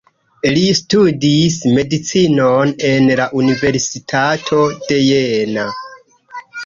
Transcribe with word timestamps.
Li 0.53 0.61
studis 0.77 1.57
medicinon 1.75 2.73
en 2.93 3.13
la 3.21 3.27
Universitato 3.43 4.63
de 4.89 4.99
Jena. 5.05 5.67